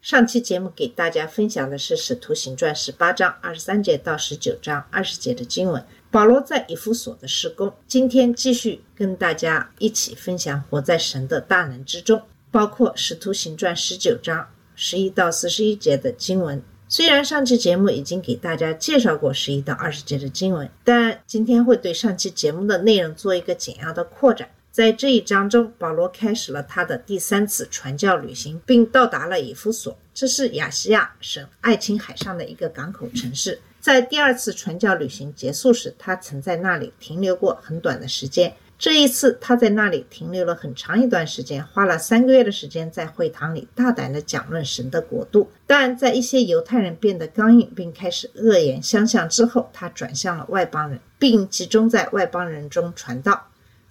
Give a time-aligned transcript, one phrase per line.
[0.00, 7.74] 上期节目给大家分享的是《使徒行传》十八章二十三节到十九章二十节的经文，保罗在以弗所的施工。
[7.88, 12.22] 今天继续跟大家一起分享活在神的大能之中，
[12.52, 16.62] 包括《使徒行传》十九章十一到四十一节的经文。
[16.88, 24.48] 虽然上期节目已经给大家介绍过十一到二十节的经文，但今天会对上期节目的内容做一个简要的扩展。
[24.78, 33.60] 在这一章中，保罗开始了他的第三次传教旅行，并到达了以弗所，这是亚细亚省爱琴海上的一个港口城市。
[33.80, 38.54] 在第二次传教旅行结束时，他曾在那里停留过很短的时间。
[38.78, 45.50] 这一次，他在那里停留了很长一段时间，花了三个月的时间在会堂里大胆地讲论神的国度。
[45.66, 53.47] 但在一些犹太人变得刚硬并开始恶言相向之后，他转向了外邦人，并集中在外邦人中传道。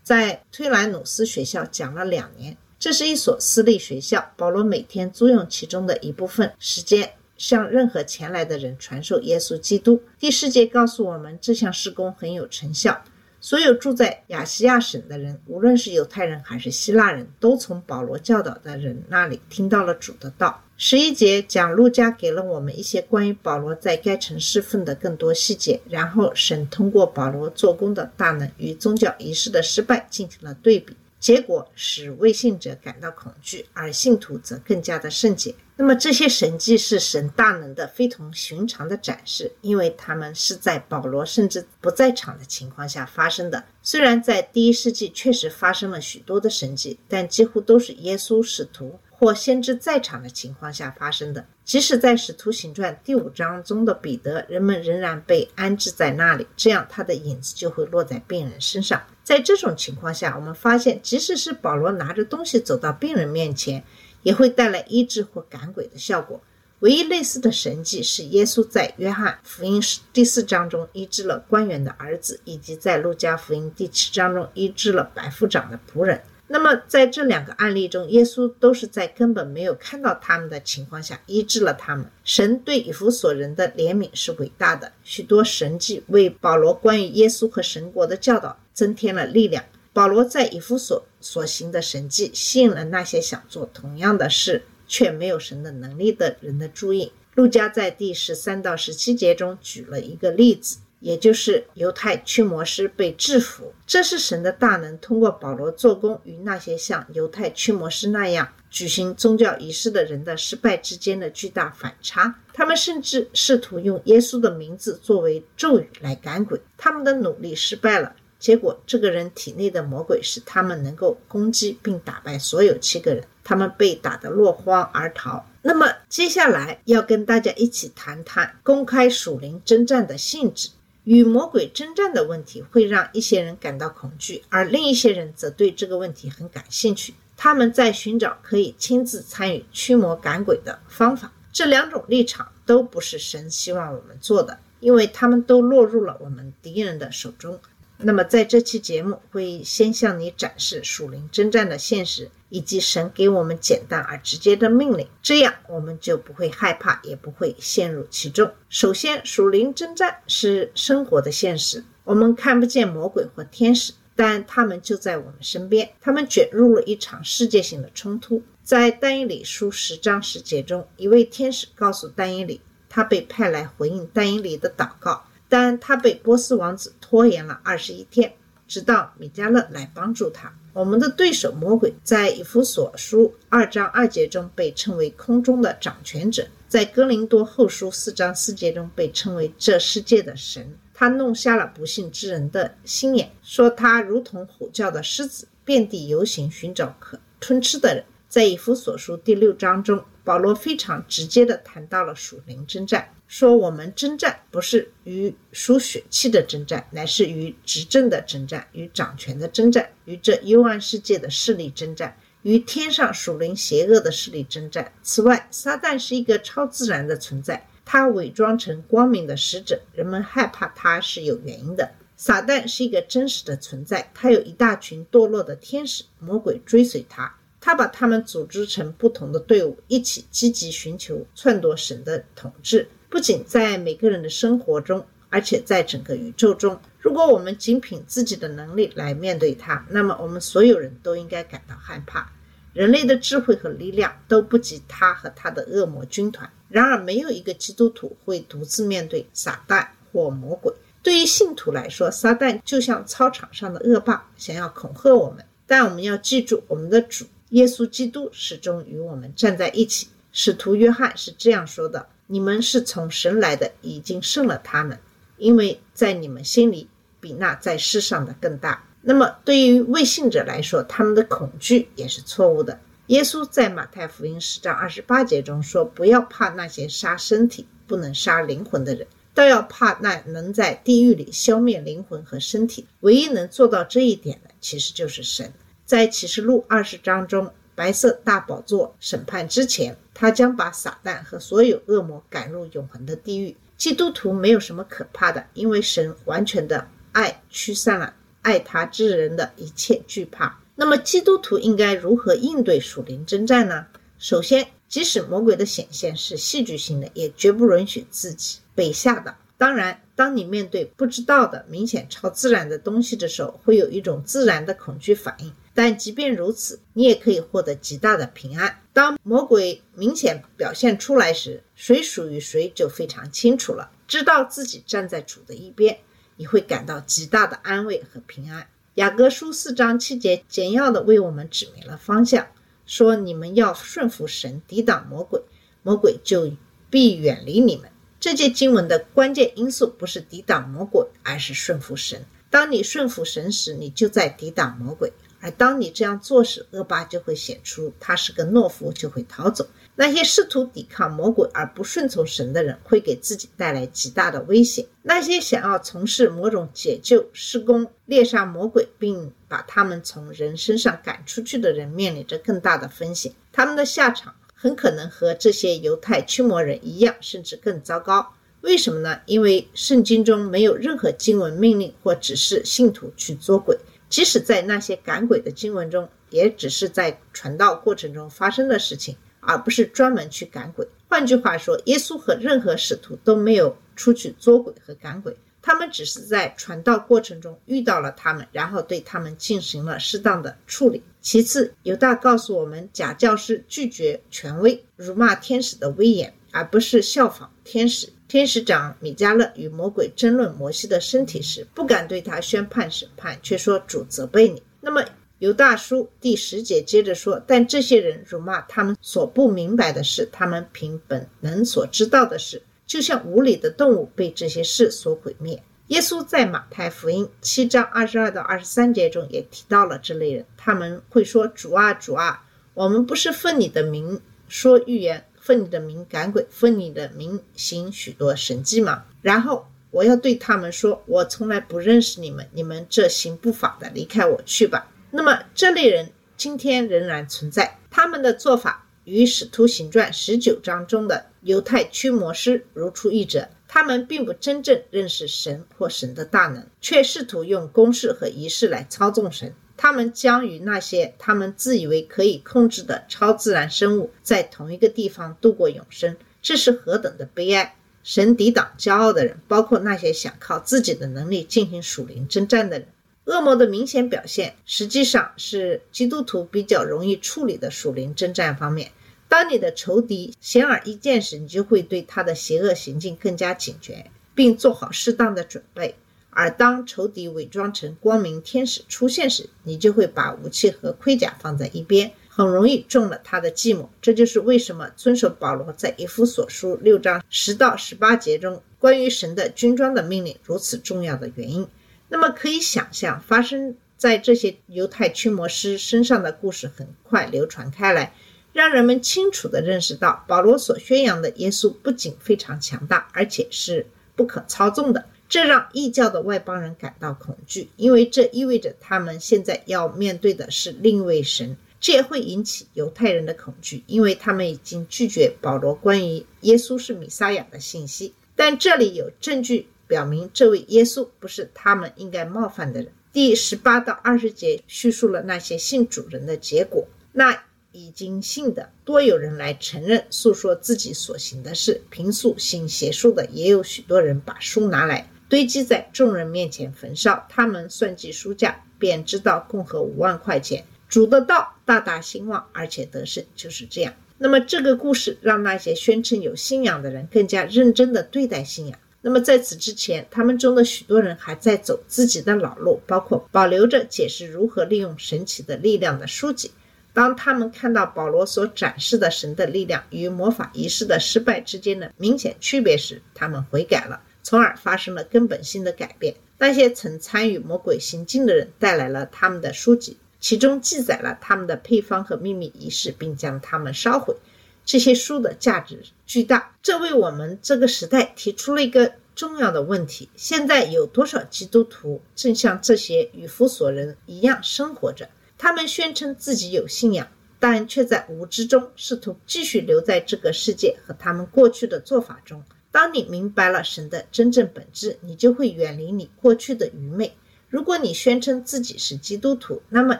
[0.08, 4.32] 在推兰努斯学校讲了两年，这是一所私立学校。
[4.38, 10.02] 保罗每天租用其中的一部分时间，向任何前来的人传授耶稣基督。
[10.18, 13.04] 第四节告诉我们，这项施工很有成效。
[13.50, 20.62] 所有住在亚细亚省的人，无论是犹太人还是希腊人，都从保罗教导的人那里听到了主的道。
[20.76, 35.56] 十一节讲路加给了我们一些关于保罗在该城侍奉的更多细节，然后神通过保罗做工的大能与宗教仪式的失败进行了对比，结果使未信者感到恐惧，而信徒则更加的圣洁。
[35.80, 43.64] 那么这些神迹是神大能的非同寻常的展示，因为他们是在保罗甚至不在场的情况下发生的。
[43.84, 51.46] 虽然在第一世纪确实发生了许多的神迹，但几乎都是耶稣使徒或先知在场的情况下发生的。
[51.64, 59.00] 即使在《使徒行传》第五章中的彼得，人们仍然被安置在那里，这样他的影子就会落在病人身上。
[59.24, 63.84] 在这种情况下，我们发现，即使是保罗拿着东西走到病人面前，
[64.28, 66.42] 也会带来医治或赶鬼的效果。
[66.80, 76.22] 唯一类似的神迹是耶稣在约翰福音第四章中医治了官员的儿子，以及在路加福音第七章中医治了百夫长的仆人。
[76.50, 82.06] 那么，在这两个案例中，耶稣都是在根本没有看到他们的情况下医治了他们。
[82.26, 89.64] 神对以弗所人的怜悯是伟大的，许多神迹为保罗关于耶稣和神国的教导增添了力量。
[89.98, 97.12] 保罗在以弗所所行的神迹，吸引了那些想做同样的事却没有神的能力的人的注意。
[97.34, 100.78] 路加在第十三到十七节中举了一个例子。
[101.00, 112.34] 也就是犹太驱魔师被制服，这是神的大能通过保罗做工与那些像犹太驱魔师那样举行宗教仪式的人的失败之间的巨大反差。
[112.52, 118.16] 他们甚至试图用耶稣的名字作为咒语来赶鬼，他们的努力失败了。
[118.40, 125.46] 结果，这个人体内的魔鬼使他们能够攻击并打败所有七个人，他们被打得落荒而逃。
[125.62, 130.70] 那么，接下来要跟大家一起谈谈公开属灵征战的性质。
[131.04, 137.14] 与魔鬼征战的问题会让一些人感到恐惧，而另一些人则对这个问题很感兴趣。
[137.38, 141.32] 他们在寻找可以亲自参与驱魔赶鬼的方法。
[141.54, 147.58] 这两种立场都不是神希望我们做的，因为他们都落入了我们敌人的手中。
[148.00, 158.52] 那么，在这期节目会先向你展示属灵征战的现实，以及神给我们简单而直接的命令，这样我们就不会害怕，也不会陷入其中。
[158.70, 168.44] 首先，属灵征战是生活的现实，我们看不见魔鬼或天使，但他们就在我们身边，他们卷入了一场世界性的冲突。
[168.62, 175.24] 在但以理书十章十节中，一位天使告诉但以理，他被派来回应但以理的祷告。
[175.50, 178.34] 但他被波斯王子拖延了二十一天，
[178.68, 180.54] 直到米迦勒来帮助他。
[180.74, 190.78] 我们的对手魔鬼在以弗所书二章二节中被称为空中的掌权者，在哥林多后书四章四节中被称为这世界的神。
[190.94, 198.04] 他弄瞎了不幸之人的心眼，说他如同虎叫的狮子，遍地游行，寻找可吞吃的人。
[198.28, 203.08] 在以弗所书第六章中，保罗非常直接的谈到了属灵征战。
[203.30, 214.92] 说我们征战不是与属血气的征战，乃是与执政的征战，与掌权的征战，与这幽暗世界的势力征战，与天上属灵邪恶的势力征战。
[215.02, 221.90] 此外，撒旦是一个超自然的存在，他伪装成光明的使者，人们害怕他是有原因的。
[222.18, 232.88] 撒旦是一个真实的存在，他有一大群堕落的天使、魔鬼追随他，他把他们组织成不同的队伍，一起积极寻求篡夺神的统治。
[233.10, 236.80] 不仅在每个人的生活中，而且在整个宇宙中。
[237.00, 242.32] 如果我们仅凭自己的能力来面对它，那么我们所有人都应该感到害怕。
[242.74, 246.48] 人类的智慧和力量都不及他和他的恶魔军团。
[246.70, 250.72] 然而，没有一个基督徒会独自面对撒旦或魔鬼。
[251.02, 255.44] 对于信徒来说，撒旦就像操场上的恶霸，想要恐吓我们。
[255.66, 260.08] 但我们要记住，我们的主耶稣基督始终与我们站在一起。
[260.32, 265.00] 使徒约翰是这样说的：“你们是从神来的，已经胜了他们，
[265.38, 266.88] 因为在你们心里
[267.20, 272.80] 比那在世上的更大。”那么，对于未信者来说，他们的恐惧也是错误的。
[273.08, 282.86] 耶稣在马太福音十章二十八节中说：“不要怕那些杀身体不能杀灵魂的人。”倒要怕那能在地狱里消灭灵魂和身体。
[283.02, 285.54] 唯一能做到这一点的，其实就是神。
[285.88, 293.56] 在启示录二十章中，白色大宝座审判之前，他将把撒旦和所有恶魔赶入永恒的地狱。
[293.78, 300.60] 基督徒没有什么可怕的，因为神完全的爱驱散了爱他之人的一切惧怕。
[300.76, 303.86] 那么，基督徒应该如何应对属灵征战呢？
[304.20, 308.60] 首先，即使魔鬼的显现是戏剧性的，也绝不允许自己。
[308.76, 309.34] 被吓到。
[309.58, 315.52] 当然，当你面对不知道的、明显超自然的东西的时候，会有一种自然的恐惧反应。
[315.78, 318.82] 但即便如此，你也可以获得极大的平安。
[318.94, 323.92] 当魔鬼明显表现出来时，谁属于谁就非常清楚了。
[324.08, 326.00] 知道自己站在主的一边，
[326.38, 328.68] 你会感到极大的安慰和平安。
[328.96, 332.48] 雅各书四章七节简要的为我们指明了方向，
[332.88, 335.44] 说你们要顺服神，抵挡魔鬼，
[335.84, 336.52] 魔鬼就
[336.90, 337.92] 必远离你们。
[338.20, 342.26] 这节经文的关键因素不是抵挡魔鬼，而是顺服神。
[342.50, 349.68] 当你顺服神时，你就在抵挡魔鬼；而当你这样做时，恶霸就会显出他是个懦夫，就会逃走。
[349.96, 354.86] 那些试图抵抗魔鬼而不顺从神的人，会给自己带来极大的危险。
[355.04, 363.34] 那些想要从事某种解救施工、猎杀魔鬼，并把他们从人身上赶出去的人，面临着更大的风险。
[363.52, 364.36] 他们的下场。
[364.60, 368.34] 很可能和这些犹太驱魔人一样，甚至更糟糕。
[368.62, 369.22] 为什么呢？
[369.28, 373.78] 因为圣经中没有任何经文命令或指示信徒去捉鬼，
[374.10, 380.88] 即使在那些赶鬼的经文中，也只是在传道过程中发生的事情，而不是专门去赶鬼。
[381.08, 385.36] 换句话说，耶稣和任何使徒都没有出去捉鬼和赶鬼。
[385.62, 391.04] 他们只是在传道过程中遇到了他们，然后对他们进行了适当的处理。
[391.22, 398.08] 其次，犹大告诉我们，假教师拒绝权威，辱骂天使的威严，而不是效仿天使。
[398.28, 404.62] 天使长米迦勒与魔鬼争论摩西的身体时，不敢对他宣判审判，却说主责备你。
[404.82, 405.04] 那么，
[405.40, 412.62] 犹大叔第十节接着说，但这些人辱骂他们所不明白的事，他们凭本能所知道的事。
[412.86, 415.62] 就像无理的动物被这些事所毁灭。
[415.88, 422.44] 耶稣在马太福音七章二十二到二十三节中也提到了这类人，他们会说：“主啊，主啊，
[422.74, 424.20] 我们不是奉你的名
[424.50, 438.84] 说预言，奉你的名赶鬼，奉你的名行许多神迹吗？”然后我要对他们说：“我从来不认识你们，你们这行不法的，离开我去吧。”那么这类人今天仍然存在，他们的做法。
[439.06, 443.48] 与《使徒行传》十九章中的犹太驱魔师如出一辙。
[443.66, 449.54] 他们并不真正认识神或神的大能，却试图用公式和仪式来操纵神。
[449.78, 456.18] 他们将与那些他们自以为可以控制的超自然生物在同一个地方度过永生。
[456.42, 457.76] 这是何等的悲哀！
[458.04, 462.88] 神抵挡骄傲的人，包括那些想靠自己的能力进行属灵征战的人。
[463.26, 468.92] 恶魔的明显表现，实际上是基督徒比较容易处理的属灵征战方面。
[469.28, 475.96] 当你的仇敌显而易见时，你就会对他的邪恶行径更加警觉，并做好适当的准备；
[476.40, 483.90] 而当仇敌伪装成光明天使出现时，你就会把武器和盔甲放在一边，很容易中了他的计谋。
[484.04, 491.68] 这就是为什么遵守保罗在以弗所书六章十到十八节中关于神的军装的命令如此重要的原因。
[492.10, 498.14] 那么，可以想象，发生在这些犹太驱魔师身上的故事很快流传开来。
[498.54, 505.06] 让人们清楚地认识到，保罗所宣扬的耶稣不仅非常强大，而且是不可操纵的。
[505.30, 511.58] 这让异教的外邦人感到恐惧，因为这意味着他们现在要面对的是另一位神。
[511.80, 518.14] 这也会引起犹太人的恐惧，因为他们已经拒绝保罗关于耶稣是弥撒亚的信息。
[518.36, 522.92] 但这里有证据表明，这位耶稣不是他们应该冒犯的人。
[523.14, 526.88] 第十八到二十节叙述了那些信主人的结果。
[527.12, 531.84] 那已经信的多有人来承认，诉说自己所行的事。
[531.92, 537.26] 平素行邪术的也有许多人把书拿来堆积在众人面前焚烧。
[537.30, 540.64] 他们算计书价，便知道共合五万块钱。
[540.90, 543.94] 主的道大大兴旺，而且得胜，就是这样。
[544.18, 548.80] 那么这个故事让那些宣称有信仰的人更加认真地对待信仰。
[549.02, 556.52] 那么在此之前，他们中的许多人还在走自己的老路，包括保留着解释如何利用神奇的力量的书籍。
[556.94, 566.14] 当他们看到保罗所展示的神的力量与魔法仪式的失败之间的明显区别时，他们悔改了，从而发生了根本性的改变。
[566.38, 574.18] 那些曾参与魔鬼行径的人带来了他们的书籍，其中记载了他们的配方和秘密仪式，并将它们烧毁。
[574.66, 585.08] 这些书的价值巨大，这为我们这个时代提出了一个重要的问题：现在有多少基督徒正像这些与弗所人一样生活着？
[585.38, 587.08] 他们宣称自己有信仰，
[587.40, 592.44] 但却在无知中试图继续留在这个世界和他们过去的做法中。
[592.78, 597.18] 当你明白了神的真正本质，你就会远离你过去的愚昧。
[597.50, 600.00] 如果你宣称自己是基督徒，那么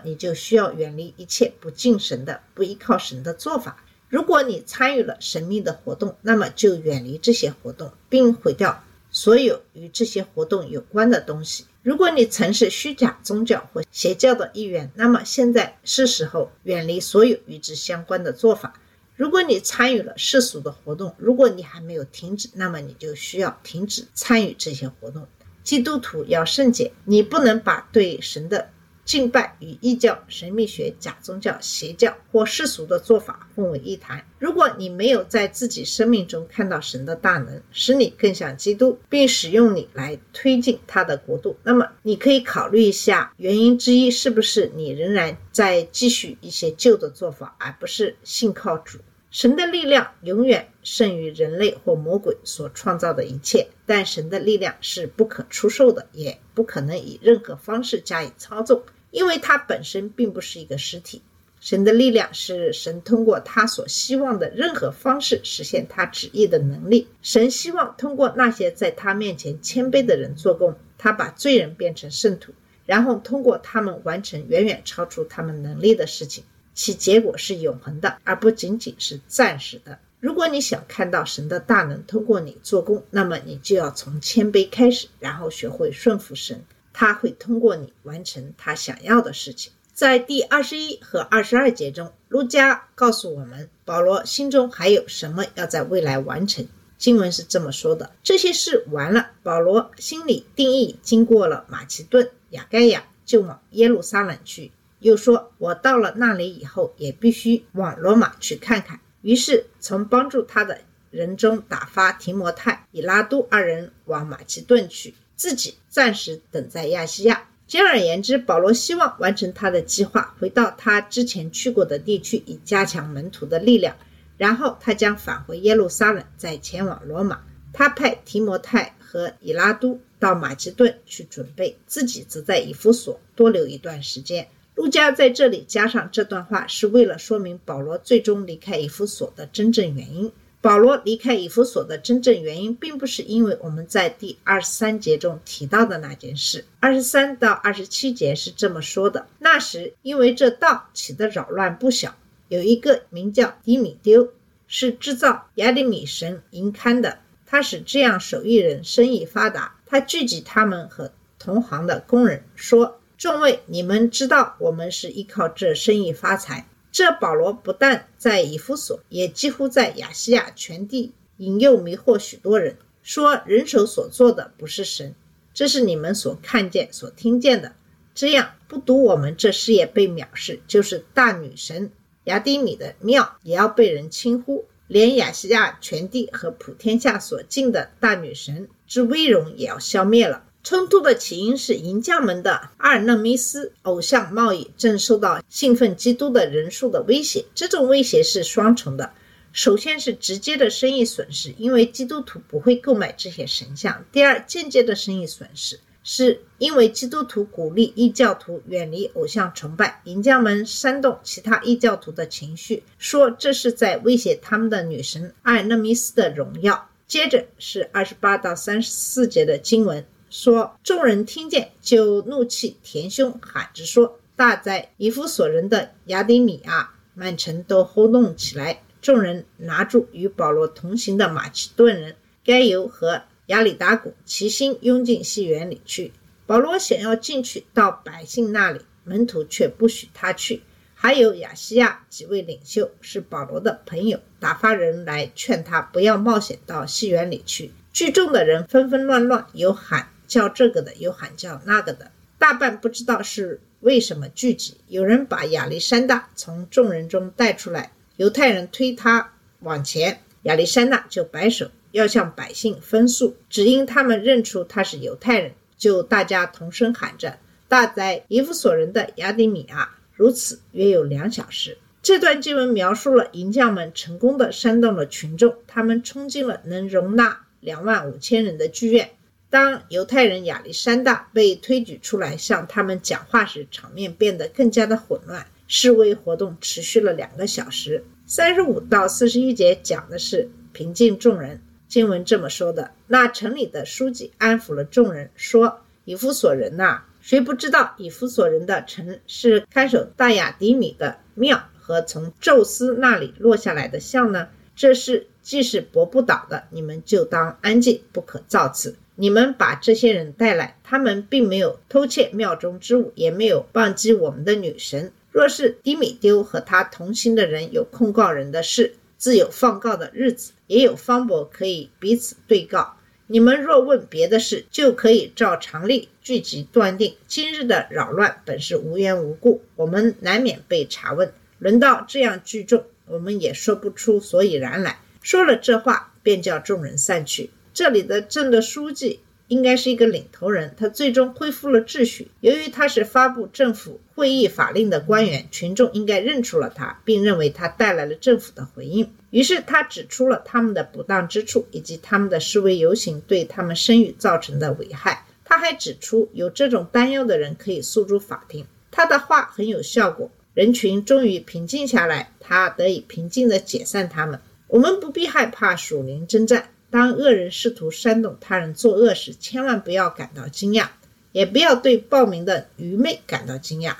[0.04, 3.84] 你就需要远离一切不敬神的、不依靠神的做法。
[4.10, 11.66] 如果你参与了神秘的活动，那么就远离这些活动，并毁掉所有与这些活动有关的东西。
[11.82, 18.80] 如果你曾是虚假宗教或邪教的一员，那么现在是时候远离所有与之相关的做法。
[19.18, 25.28] 如果你参与了世俗的活动，如果你还没有停止，那么你就需要停止参与这些活动。
[25.64, 28.70] 基督徒要圣洁，你不能把对神的。
[29.04, 34.22] 敬拜与异教、神秘学、假宗教、邪教或世俗的做法混为一谈。
[34.38, 49.00] 如果你没有在自己生命中看到神的大能，使你更像基督，并使用你来推进他的国度，那么你可以考虑一下，原因之一是不是你仍然在继续一些旧的做法，而不是信靠主。
[49.30, 58.84] 神的力量永远胜于人类或魔鬼所创造的一切，但神的力量是不可出售的，也不可能以任何方式加以操纵。
[59.12, 61.22] 因为它本身并不是一个实体，
[61.60, 67.08] 神的力量是神通过他所希望的任何方式实现他旨意的能力。
[67.22, 72.54] 神希望通过那些在他面前谦卑的人做工，他把罪人变成圣徒，
[72.86, 76.44] 然后通过他们完成远远超出他们能力的事情，
[76.78, 79.98] 其结果是永恒的，而不仅仅是暂时的。
[80.20, 86.64] 如果你想看到神的大能通过你做工，那么你就要从谦卑开始，然后学会顺服神。
[86.94, 89.74] 他会通过你完成他想要的事情。
[89.92, 96.68] 在第二十一和二十二节中，路加告诉我们，保罗心中还有什么要在未来完成。
[97.00, 104.72] 经文是这么说的：这些事完了，保罗心里定义，经过了马其顿、雅盖亚，就往耶路撒冷去。
[105.08, 115.14] 又说：“我到了那里以后，也必须往罗马去看看。”于是从帮助他的人中打发提摩太、以拉都二人往马其顿去。
[115.36, 117.48] 自己暂时等在亚细亚。
[117.68, 123.96] 简而言之，保罗希望完成他的计划，回到他之前去过的地区，以加强门徒的力量。
[124.38, 127.42] 然后他将返回耶路撒冷，再前往罗马。
[127.74, 134.48] 他派提摩太和以拉都到马其顿去准备，自己则在以弗所多留一段时间。
[134.78, 140.32] 路加在这里加上这段话，是为了说明保罗最终离开以弗所的真正原因。
[140.62, 146.64] 保罗离开以弗所的真正原因，并不是因为我们在第二十三节中提到的那件事。
[146.80, 152.16] 二十三到二十七节是这么说的：那时，因为这道起的扰乱不小，
[152.48, 154.32] 有一个名叫迪米丢，
[154.68, 157.18] 是制造亚迪米神银龛的，
[157.48, 159.76] 他使这样手艺人生意发达。
[159.88, 175.14] 他聚集他们和同行的工人，说：“众位，你们知道，我们是依靠这生意发财。”这保罗不但在以弗所，也几乎在亚细亚全地引诱迷惑许多人，说人手所做的不是神，
[175.54, 177.74] 这是你们所看见、所听见的。
[178.16, 181.92] 这样不独我们这事业被藐视，就是大女神
[182.24, 190.44] 雅迪米的庙也要被人轻忽，连亚细亚全地和普天下所敬的大女神之威荣也要消灭了。
[190.70, 197.46] 冲突的起因是银匠们的阿尔嫩米斯偶像贸易正受到信奉基督的人数的威胁。
[197.56, 199.14] 这种威胁是双重的：
[199.54, 216.90] 首先是直接的生意损失，因为基督徒不会购买这些神像；第二，间接的生意损失，是因为基督徒鼓励异教徒远离偶像崇拜，银匠们煽动其他异教徒的情绪，说这是在威胁他们的女神阿尔勒密斯的荣耀。
[217.08, 236.12] 接着是二十八到三十四节的经文，说众人听见就怒气填胸，喊着说：“大在以弗所人的雅典米亚，满城都轰动起来。”众人拿住与保罗同行的马其顿人该由和亚里达古，齐心拥进戏园里去。
[236.46, 240.64] 保罗想要进去到百姓那里，门徒却不许他去。
[240.94, 247.72] 还有亚细亚几位领袖是保罗的朋友，打发人来劝他不要冒险到戏园里去。
[247.94, 254.76] 聚众的人纷纷乱乱，有喊叫这个的，又喊叫那个的，大半不知道是为什么聚集。
[254.88, 271.78] 有人把亚历山大从众人中带出来，犹太人推他往前，亚历山大就摆手要向百姓分诉，只因他们认出他是犹太人，就大家同声喊着：“大哉以弗所人的雅典米亚！”如此约有两小时。
[272.02, 279.12] 这段经文描述了银匠们成功地煽动了群众，他们冲进了能容纳两万五千人的剧院。
[279.50, 285.46] 当犹太人亚历山大被推举出来向他们讲话时，场面变得更加的混乱。
[285.70, 288.04] 示威活动持续了两个小时。
[288.26, 291.62] 三十五到四十一节讲的是平静众人。
[291.88, 304.50] 经文这么说的：那城里的书记安抚了众人，说：“以弗所人呐、谁不知道以弗所人的城是看守大雅迪米的庙和从宙斯那里落下来的像呢？
[304.76, 308.96] 这是既是驳不倒的，你们就当安静，不可造次。
[309.20, 315.12] 你们把这些人带来，他们并没有偷窃庙中之物，也没有忘记我们的女神。
[315.32, 322.94] 若是迪米丢和他同行的人有控告人的事，自有放告的日子，也有方伯可以彼此对告。
[323.26, 331.34] 你们若问别的事，就可以照常例聚集断定，今日的扰乱本是无缘无故，我们难免被查问。
[331.58, 335.00] 轮到这样聚众，我们也说不出所以然来。
[335.24, 337.50] 说了这话，便叫众人散去。
[337.78, 342.28] 这里的镇的书记应该是一个领头人，他最终恢复了秩序。
[342.42, 349.14] 由于他是发布政府会议法令的官员，群众应该认出了他，并认为他带来了政府的回应。
[349.30, 355.28] 于是他指出了他们的不当之处，以及他们的示威游行对他们声誉造成的危害。
[355.46, 358.66] 他还指出，有这种担忧的人可以诉诸法庭。
[358.90, 364.40] 他的话很有效果，人群终于平静下来，他得以平静地解散他们。
[364.68, 366.70] 我们不必害怕属灵征战。
[366.90, 370.88] 当恶人试图煽动他人作恶时，千万不要感到惊讶，
[371.32, 373.96] 也不要对暴民的愚昧感到惊讶。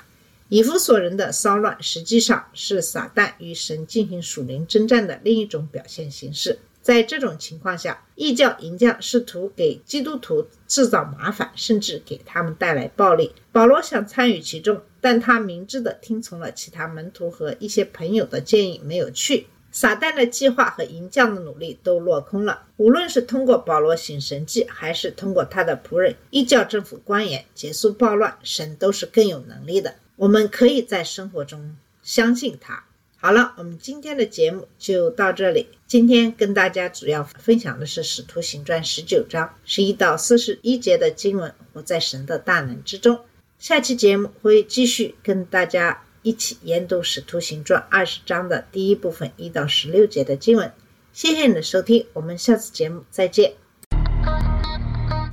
[0.48, 6.58] 以弗所人的骚乱实际上是撒旦与神进行属灵征战的另一种表现形式。
[6.80, 13.34] 在这种情况下，异教淫将试图给基督徒制造麻烦，甚至给他们带来暴力。
[13.52, 19.48] 保罗想参与其中，但他明智地听从了其他门徒和一些朋友的建议，没有去。
[19.80, 22.64] 撒旦的计划和银匠的努力都落空了。
[22.78, 29.94] 无论是通过保罗行神迹，还是通过他的仆人异教政府官员结束暴乱，神都是更有能力的。
[30.16, 32.82] 我们可以在生活中相信他。
[33.18, 35.68] 好了，我们今天的节目就到这里。
[35.86, 43.20] 今天跟大家主要分享的是《使徒行传》十九章十一到四十一节的经文，活在神的大能之中。
[43.60, 50.72] 下期节目会继续跟大家一起研读《使徒行传》二十章的第一部分一到十六节的经文。
[51.12, 53.52] 谢谢你的收听，我们下次节目再见。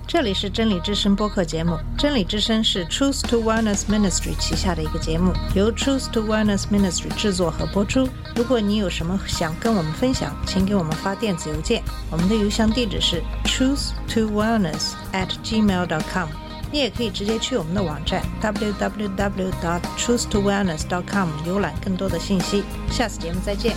[0.08, 8.08] 这里是真理之声播客节目，真理之声是 Truth to Wellness Ministry 旗下的一个节目，由 Truth to Wellness Ministry 制作和播出。
[8.36, 16.30] 如果你有什么想跟我们分享，请给我们发电子邮件，我们的邮箱地址是 truth to wellness at gmail dot com。
[16.72, 23.76] 你也可以直接去我们的网站 www dot truth to wellness dot com 浏览更多的信息，下次节目再见。